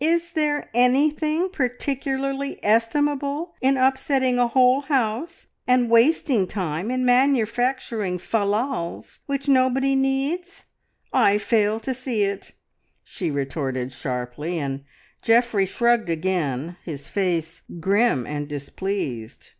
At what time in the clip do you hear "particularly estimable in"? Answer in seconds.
1.48-3.76